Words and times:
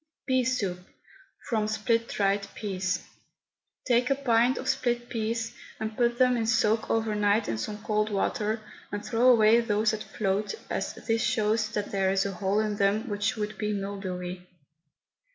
PEA 0.25 0.43
SOUP, 0.43 0.79
FROM 1.47 1.67
SPLIT 1.67 2.07
DRIED 2.07 2.47
PEAS. 2.55 3.05
Take 3.85 4.09
a 4.09 4.15
pint 4.15 4.57
of 4.57 4.67
split 4.67 5.09
peas 5.09 5.55
and 5.79 5.95
put 5.95 6.17
them 6.17 6.35
in 6.35 6.47
soak 6.47 6.89
overnight 6.89 7.47
in 7.47 7.59
some 7.59 7.83
cold 7.83 8.09
water, 8.09 8.61
and 8.91 9.05
throw 9.05 9.29
away 9.29 9.61
those 9.61 9.91
that 9.91 10.01
float, 10.01 10.55
as 10.71 10.95
this 10.95 11.21
shows 11.23 11.69
that 11.73 11.91
there 11.91 12.09
is 12.11 12.25
a 12.25 12.31
hole 12.31 12.59
in 12.61 12.77
them 12.77 13.09
which 13.09 13.35
would 13.35 13.59
be 13.59 13.73
mildewy. 13.73 14.43